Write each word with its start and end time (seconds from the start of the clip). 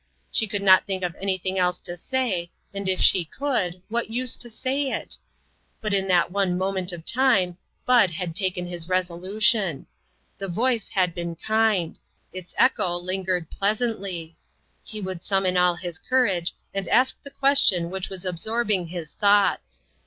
She 0.31 0.47
could 0.47 0.63
not 0.63 0.87
think 0.87 1.03
of 1.03 1.15
any 1.21 1.37
thing 1.37 1.59
else 1.59 1.79
to 1.81 1.95
say, 1.95 2.49
and 2.73 2.89
if 2.89 2.99
she 2.99 3.23
could, 3.23 3.83
what 3.87 4.07
BUD 4.07 4.07
IN 4.07 4.09
SEARCH 4.09 4.09
OF 4.09 4.09
COMFORT. 4.09 4.09
2/9 4.09 4.15
use 4.15 4.37
to 4.37 4.49
say 4.49 4.83
it? 4.91 5.17
But 5.79 5.93
in 5.93 6.07
that 6.07 6.31
one 6.31 6.57
moment 6.57 6.91
of 6.91 7.05
time, 7.05 7.59
Bud 7.85 8.09
had 8.09 8.33
taken 8.33 8.65
his 8.65 8.89
resolution. 8.89 9.85
The 10.39 10.47
voice 10.47 10.87
had 10.89 11.13
been 11.13 11.35
kind; 11.35 11.99
its 12.33 12.55
echo 12.57 12.97
lingered 12.97 13.51
pleasantly; 13.51 14.35
he 14.83 14.99
would 15.01 15.21
summon 15.21 15.55
all 15.55 15.75
his 15.75 15.99
cour 15.99 16.25
age 16.25 16.55
and 16.73 16.87
ask 16.87 17.21
the 17.21 17.29
question 17.29 17.91
which 17.91 18.09
was 18.09 18.25
ab 18.25 18.37
sorbing 18.37 18.87
his 18.87 19.13
thoughts. 19.13 19.85